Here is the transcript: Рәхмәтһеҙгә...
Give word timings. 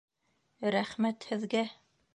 Рәхмәтһеҙгә... 0.77 1.65